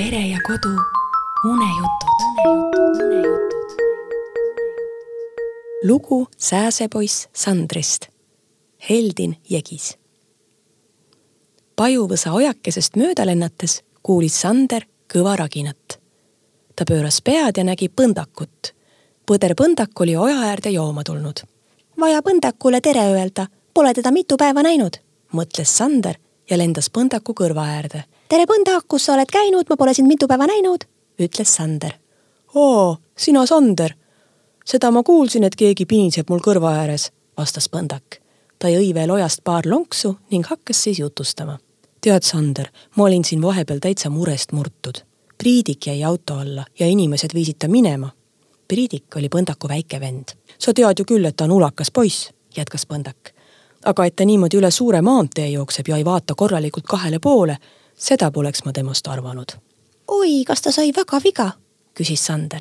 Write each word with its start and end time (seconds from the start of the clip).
pere 0.00 0.28
ja 0.28 0.38
kodu 0.46 0.76
unejutud. 1.44 2.18
lugu 5.84 6.28
Sääsepoiss 6.36 7.28
Sandrist. 7.32 8.06
Heldin 8.90 9.36
Jegis. 9.50 9.98
pajuvõsa 11.76 12.32
ojakesest 12.32 12.96
mööda 12.96 13.26
lennates 13.26 13.82
kuulis 14.02 14.40
Sander 14.40 14.86
kõva 15.14 15.36
raginat. 15.36 16.00
ta 16.76 16.84
pööras 16.88 17.20
pead 17.22 17.56
ja 17.56 17.64
nägi 17.64 17.88
põndakut. 17.88 18.72
põder 19.26 19.54
Põndak 19.54 20.00
oli 20.00 20.16
oja 20.16 20.40
äärde 20.40 20.70
jooma 20.70 21.04
tulnud. 21.04 21.40
vaja 22.00 22.22
Põndakule 22.22 22.80
tere 22.80 23.04
öelda, 23.12 23.46
pole 23.74 23.94
teda 23.94 24.10
mitu 24.10 24.36
päeva 24.36 24.62
näinud. 24.62 24.96
mõtles 25.32 25.76
Sander 25.76 26.16
ja 26.50 26.58
lendas 26.58 26.90
Põndaku 26.90 27.34
kõrva 27.34 27.66
äärde 27.76 28.04
tere 28.30 28.46
Põndak, 28.46 28.86
kus 28.88 29.08
sa 29.08 29.16
oled 29.16 29.30
käinud, 29.30 29.66
ma 29.66 29.76
pole 29.76 29.94
sind 29.94 30.08
mitu 30.08 30.28
päeva 30.30 30.46
näinud, 30.46 30.84
ütles 31.18 31.54
Sander. 31.56 31.96
oo, 32.54 32.96
sina 33.16 33.46
Sander. 33.46 33.94
seda 34.64 34.90
ma 34.90 35.02
kuulsin, 35.02 35.44
et 35.44 35.56
keegi 35.56 35.86
piniseb 35.86 36.30
mul 36.30 36.38
kõrva 36.38 36.76
ääres, 36.82 37.10
vastas 37.36 37.68
Põndak. 37.68 38.20
ta 38.58 38.68
jõi 38.68 38.94
veel 38.94 39.10
ojast 39.10 39.44
paar 39.44 39.66
lonksu 39.66 40.16
ning 40.30 40.46
hakkas 40.46 40.82
siis 40.82 40.98
jutustama. 40.98 41.58
tead, 42.00 42.22
Sander, 42.22 42.70
ma 42.96 43.04
olin 43.04 43.24
siin 43.24 43.42
vahepeal 43.42 43.78
täitsa 43.78 44.10
murest 44.10 44.52
murtud. 44.52 45.02
Priidik 45.38 45.86
jäi 45.86 46.04
auto 46.04 46.34
alla 46.34 46.64
ja 46.78 46.86
inimesed 46.86 47.34
viisid 47.34 47.58
ta 47.58 47.68
minema. 47.68 48.10
Priidik 48.68 49.16
oli 49.16 49.28
Põndaku 49.28 49.68
väike 49.68 50.00
vend. 50.00 50.28
sa 50.58 50.72
tead 50.72 50.98
ju 50.98 51.04
küll, 51.04 51.26
et 51.26 51.36
ta 51.36 51.44
on 51.44 51.50
ulakas 51.50 51.90
poiss, 51.90 52.30
jätkas 52.56 52.86
Põndak. 52.86 53.34
Aga 53.84 54.04
et 54.04 54.16
ta 54.16 54.24
niimoodi 54.24 54.56
üle 54.56 54.70
suure 54.70 55.00
maantee 55.02 55.48
jookseb 55.48 55.88
ja 55.88 55.96
ei 55.96 56.04
vaata 56.04 56.34
korralikult 56.34 56.84
kahele 56.88 57.18
poole 57.18 57.56
seda 57.96 58.30
poleks 58.30 58.64
ma 58.64 58.72
temast 58.72 59.08
arvanud. 59.08 59.52
oi, 60.08 60.44
kas 60.46 60.62
ta 60.62 60.72
sai 60.72 60.92
väga 60.96 61.20
viga? 61.24 61.50
küsis 61.94 62.26
Sander. 62.26 62.60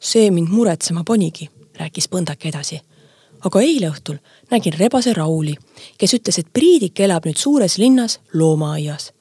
see 0.00 0.30
mind 0.30 0.48
muretsema 0.48 1.04
panigi, 1.04 1.50
rääkis 1.74 2.08
Põndak 2.08 2.46
edasi. 2.46 2.80
aga 3.44 3.60
eile 3.60 3.90
õhtul 3.90 4.18
nägin 4.50 4.78
rebase 4.78 5.12
Rauli, 5.12 5.54
kes 5.98 6.14
ütles, 6.14 6.38
et 6.38 6.52
Priidik 6.52 7.00
elab 7.00 7.26
nüüd 7.26 7.36
suures 7.36 7.78
linnas 7.78 8.20
loomaaias. 8.34 9.12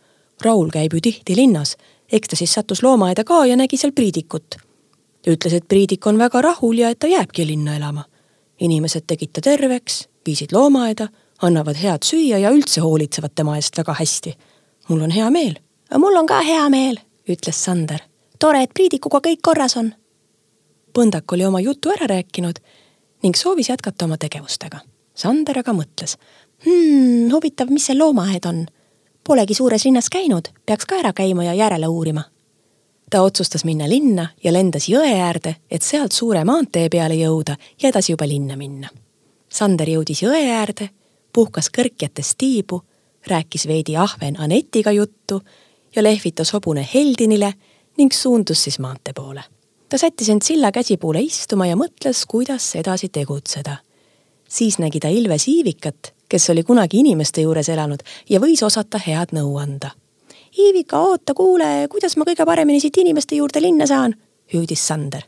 Raul 0.41 0.69
käib 0.69 0.93
ju 0.93 1.01
tihti 1.01 1.35
linnas, 1.35 1.77
eks 2.11 2.27
ta 2.27 2.35
siis 2.35 2.53
sattus 2.53 2.83
loomaaeda 2.83 3.23
ka 3.23 3.45
ja 3.45 3.55
nägi 3.55 3.77
seal 3.77 3.91
Priidikut. 3.91 4.55
ütles, 5.27 5.53
et 5.53 5.67
Priidik 5.67 6.07
on 6.07 6.17
väga 6.17 6.41
rahul 6.41 6.77
ja 6.77 6.89
et 6.89 6.99
ta 6.99 7.07
jääbki 7.07 7.47
linna 7.47 7.75
elama. 7.75 8.03
inimesed 8.59 9.03
tegid 9.07 9.29
ta 9.33 9.41
terveks, 9.41 10.07
viisid 10.25 10.51
loomaaeda, 10.51 11.07
annavad 11.41 11.75
head 11.75 12.03
süüa 12.03 12.38
ja 12.38 12.52
üldse 12.52 12.81
hoolitsevad 12.81 13.36
tema 13.36 13.55
eest 13.55 13.78
väga 13.78 13.94
hästi 13.94 14.36
mul 14.89 15.02
on 15.02 15.11
hea 15.11 15.30
meel. 15.30 15.55
mul 15.97 16.16
on 16.16 16.25
ka 16.25 16.41
hea 16.41 16.69
meel, 16.69 16.97
ütles 17.30 17.64
Sander. 17.64 18.00
tore, 18.39 18.64
et 18.64 18.73
Priidikuga 18.73 19.19
kõik 19.19 19.39
korras 19.41 19.78
on. 19.78 19.94
Põndak 20.94 21.33
oli 21.33 21.45
oma 21.45 21.59
jutu 21.59 21.89
ära 21.89 22.08
rääkinud 22.08 22.59
ning 23.23 23.36
soovis 23.36 23.69
jätkata 23.69 24.06
oma 24.06 24.17
tegevustega. 24.17 24.80
Sander 25.16 25.59
aga 25.59 25.73
mõtles 25.73 26.17
hmm,. 26.66 27.31
huvitav, 27.31 27.69
mis 27.69 27.86
see 27.86 27.97
loomaaed 27.97 28.45
on? 28.45 28.66
Polegi 29.23 29.53
suures 29.53 29.86
linnas 29.86 30.09
käinud, 30.09 30.52
peaks 30.66 30.86
ka 30.86 31.00
ära 31.00 31.13
käima 31.13 31.44
ja 31.44 31.53
järele 31.53 31.88
uurima. 31.88 32.23
ta 33.09 33.22
otsustas 33.22 33.66
minna 33.66 33.89
linna 33.89 34.28
ja 34.44 34.53
lendas 34.53 34.89
jõe 34.89 35.13
äärde, 35.22 35.56
et 35.72 35.81
sealt 35.81 36.11
suure 36.11 36.44
maantee 36.44 36.89
peale 36.89 37.16
jõuda 37.16 37.56
ja 37.81 37.89
edasi 37.89 38.11
juba 38.11 38.28
linna 38.28 38.56
minna. 38.56 38.89
Sander 39.50 39.88
jõudis 39.88 40.22
jõe 40.22 40.50
äärde, 40.52 40.89
puhkas 41.36 41.67
kõrkjates 41.78 42.36
tiibu 42.38 42.81
rääkis 43.28 43.67
veidi 43.67 43.97
ahven 43.97 44.39
Anetiga 44.39 44.91
juttu 44.91 45.41
ja 45.95 46.03
lehvitas 46.03 46.53
hobune 46.53 46.88
Heldinile 46.94 47.53
ning 47.97 48.11
suundus 48.11 48.64
siis 48.64 48.80
maantee 48.80 49.14
poole. 49.14 49.44
ta 49.89 49.97
sättis 49.97 50.30
end 50.30 50.41
silla 50.41 50.72
käsipuule 50.72 51.19
istuma 51.19 51.66
ja 51.66 51.75
mõtles, 51.75 52.25
kuidas 52.28 52.75
edasi 52.75 53.09
tegutseda. 53.09 53.78
siis 54.50 54.79
nägi 54.79 55.00
ta 55.00 55.07
Ilves 55.07 55.47
Iivikat, 55.47 56.13
kes 56.29 56.50
oli 56.50 56.63
kunagi 56.63 57.00
inimeste 57.00 57.41
juures 57.41 57.69
elanud 57.69 58.00
ja 58.29 58.40
võis 58.40 58.63
osata 58.63 58.97
head 59.07 59.31
nõu 59.31 59.57
anda. 59.57 59.91
Iivika, 60.59 61.00
oota, 61.00 61.34
kuule, 61.34 61.88
kuidas 61.91 62.18
ma 62.18 62.24
kõige 62.24 62.45
paremini 62.45 62.79
siit 62.79 62.97
inimeste 62.97 63.35
juurde 63.35 63.62
linna 63.62 63.88
saan? 63.88 64.16
hüüdis 64.53 64.88
Sander. 64.88 65.22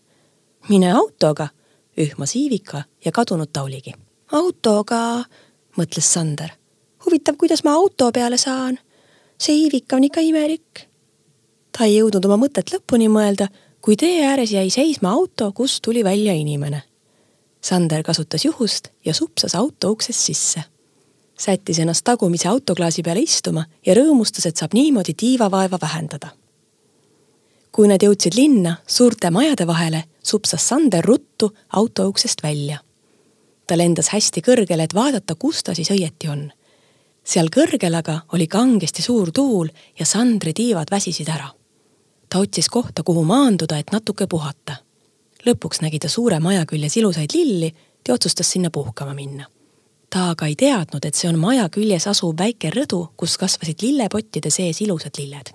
mine 0.69 0.91
autoga, 0.91 1.47
ühmas 1.97 2.35
Iivika 2.35 2.83
ja 3.05 3.11
kadunud 3.11 3.49
ta 3.53 3.63
oligi. 3.63 3.93
autoga, 4.31 5.23
mõtles 5.77 6.13
Sander 6.13 6.57
huvitav, 7.07 7.35
kuidas 7.37 7.63
ma 7.63 7.73
auto 7.73 8.11
peale 8.11 8.37
saan. 8.37 8.79
see 9.39 9.55
Iivika 9.55 9.95
on 9.95 10.03
ikka 10.03 10.21
imelik. 10.21 10.87
ta 11.71 11.85
ei 11.85 11.99
jõudnud 11.99 12.25
oma 12.25 12.37
mõtet 12.45 12.73
lõpuni 12.73 13.07
mõelda, 13.09 13.47
kui 13.81 13.95
tee 13.95 14.25
ääres 14.25 14.51
jäi 14.51 14.69
seisma 14.69 15.11
auto, 15.11 15.51
kust 15.51 15.81
tuli 15.81 16.03
välja 16.03 16.33
inimene. 16.33 16.83
Sander 17.61 18.03
kasutas 18.03 18.45
juhust 18.45 18.87
ja 19.05 19.13
supsas 19.13 19.55
auto 19.55 19.91
uksest 19.91 20.19
sisse. 20.19 20.63
sättis 21.39 21.79
ennast 21.79 22.03
tagumise 22.03 22.47
autoklaasi 22.47 23.03
peale 23.03 23.19
istuma 23.19 23.65
ja 23.85 23.93
rõõmustas, 23.93 24.45
et 24.45 24.57
saab 24.57 24.73
niimoodi 24.73 25.13
tiivavaeva 25.13 25.79
vähendada. 25.81 26.27
kui 27.71 27.87
nad 27.87 28.03
jõudsid 28.03 28.35
linna 28.35 28.77
suurte 28.87 29.29
majade 29.29 29.67
vahele, 29.67 30.03
supsas 30.23 30.67
Sander 30.67 31.05
ruttu 31.05 31.53
auto 31.69 32.07
uksest 32.07 32.43
välja. 32.43 32.86
Ta 33.67 33.77
lendas 33.77 34.09
hästi 34.09 34.41
kõrgele, 34.41 34.83
et 34.83 34.93
vaadata, 34.95 35.35
kus 35.35 35.63
ta 35.63 35.75
siis 35.75 35.91
õieti 35.91 36.29
on 36.31 36.47
seal 37.27 37.49
kõrgel 37.51 37.95
aga 37.99 38.21
oli 38.35 38.47
kangesti 38.47 39.03
suur 39.03 39.33
tuul 39.35 39.69
ja 39.99 40.05
Sandri 40.05 40.53
tiivad 40.53 40.91
väsisid 40.91 41.29
ära. 41.29 41.49
ta 42.29 42.39
otsis 42.39 42.69
kohta, 42.69 43.03
kuhu 43.03 43.23
maanduda, 43.23 43.77
et 43.77 43.91
natuke 43.91 44.27
puhata. 44.27 44.75
lõpuks 45.45 45.81
nägi 45.81 45.99
ta 45.99 46.09
suure 46.09 46.39
maja 46.39 46.65
küljes 46.65 46.97
ilusaid 46.97 47.29
lilli 47.33 47.73
ja 48.07 48.13
otsustas 48.13 48.51
sinna 48.51 48.69
puhkama 48.69 49.13
minna. 49.13 49.45
ta 50.09 50.29
aga 50.29 50.47
ei 50.47 50.55
teadnud, 50.55 51.05
et 51.05 51.15
see 51.15 51.29
on 51.29 51.39
maja 51.39 51.69
küljes 51.69 52.07
asuv 52.07 52.37
väike 52.37 52.69
rõdu, 52.69 53.07
kus 53.17 53.37
kasvasid 53.37 53.81
lillepottide 53.81 54.49
sees 54.49 54.81
ilusad 54.81 55.19
lilled. 55.19 55.51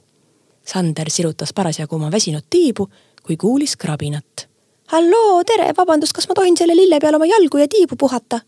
Sander 0.64 1.10
sirutas 1.10 1.52
parasjagu 1.52 1.94
oma 1.94 2.10
väsinud 2.10 2.44
tiibu, 2.50 2.88
kui 3.22 3.36
kuulis 3.36 3.76
krabinat. 3.76 4.48
Halloo, 4.92 5.44
tere, 5.44 5.72
vabandust, 5.76 6.12
kas 6.12 6.28
ma 6.28 6.36
tohin 6.36 6.56
selle 6.56 6.76
lille 6.76 7.00
peal 7.00 7.16
oma 7.16 7.26
jalgu 7.26 7.58
ja 7.62 7.68
tiibu 7.68 7.96
puhata? 7.96 8.40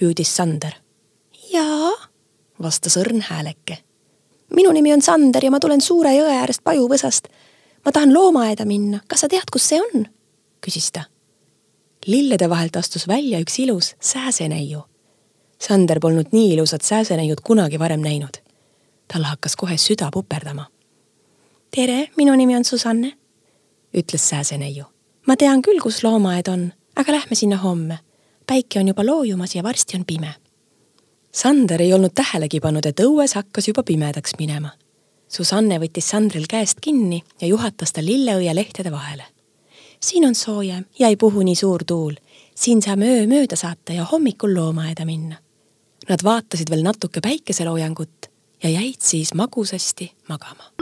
hüüdis 0.00 0.36
Sander. 0.36 0.72
jaa 1.52 1.92
vastas 2.62 2.96
õrn 2.96 3.22
hääleke. 3.28 3.78
minu 4.56 4.72
nimi 4.72 4.92
on 4.92 5.02
Sander 5.02 5.44
ja 5.44 5.50
ma 5.50 5.60
tulen 5.60 5.80
suure 5.80 6.14
jõe 6.16 6.34
äärest 6.40 6.64
Pajuvõsast. 6.64 7.28
ma 7.84 7.92
tahan 7.92 8.14
loomaaeda 8.14 8.64
minna, 8.64 9.00
kas 9.06 9.20
sa 9.20 9.28
tead, 9.28 9.50
kus 9.52 9.68
see 9.68 9.80
on? 9.80 10.06
küsis 10.66 10.90
ta. 10.92 11.04
lillede 12.06 12.48
vahelt 12.50 12.76
astus 12.76 13.08
välja 13.08 13.38
üks 13.38 13.58
ilus 13.58 13.94
sääseneiu. 14.00 14.82
Sander 15.58 16.00
polnud 16.00 16.32
nii 16.32 16.54
ilusat 16.54 16.82
sääseneiut 16.82 17.40
kunagi 17.40 17.78
varem 17.78 18.00
näinud. 18.00 18.42
tal 19.08 19.22
hakkas 19.22 19.56
kohe 19.56 19.76
süda 19.76 20.10
puperdama. 20.12 20.66
tere, 21.70 22.08
minu 22.16 22.34
nimi 22.34 22.56
on 22.56 22.64
Susanne, 22.64 23.12
ütles 23.94 24.28
sääseneiu. 24.28 24.91
Ma 25.26 25.36
tean 25.36 25.62
küll, 25.62 25.80
kus 25.80 26.02
loomaaed 26.04 26.48
on, 26.48 26.72
aga 26.96 27.12
lähme 27.12 27.34
sinna 27.34 27.56
homme. 27.56 27.98
päike 28.46 28.80
on 28.80 28.88
juba 28.88 29.06
loojumas 29.06 29.54
ja 29.54 29.62
varsti 29.62 29.96
on 29.96 30.04
pime 30.04 30.34
Sander 31.32 31.82
ei 31.82 31.94
olnud 31.94 32.12
tähelegi 32.14 32.60
pannud, 32.60 32.86
et 32.86 33.00
õues 33.00 33.32
hakkas 33.38 33.70
juba 33.70 33.82
pimedaks 33.88 34.34
minema. 34.36 34.74
Susanne 35.32 35.78
võttis 35.80 36.10
Sandril 36.12 36.44
käest 36.48 36.82
kinni 36.84 37.22
ja 37.40 37.48
juhatas 37.48 37.92
ta 37.96 38.04
lilleõie 38.04 38.52
lehtede 38.54 38.92
vahele. 38.92 39.24
siin 40.00 40.26
on 40.26 40.34
soojem 40.34 40.84
ja 40.98 41.08
ei 41.08 41.16
puhu 41.16 41.42
nii 41.42 41.54
suur 41.56 41.84
tuul. 41.84 42.14
siin 42.54 42.82
saame 42.82 43.06
öö 43.06 43.26
mööda 43.26 43.56
saata 43.56 43.92
ja 43.92 44.04
hommikul 44.04 44.54
loomaaeda 44.54 45.04
minna. 45.04 45.36
Nad 46.08 46.24
vaatasid 46.24 46.70
veel 46.70 46.82
natuke 46.82 47.20
päikeseloojangut 47.20 48.30
ja 48.62 48.68
jäid 48.68 49.00
siis 49.00 49.34
magusasti 49.34 50.12
magama 50.28 50.81